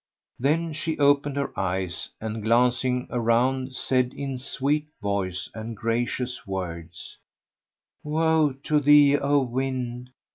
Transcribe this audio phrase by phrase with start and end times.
[0.39, 7.19] Then she opened her eyes and glancing around said, in sweet voice and gracious words,
[8.03, 10.09] "Woe to thee O wind!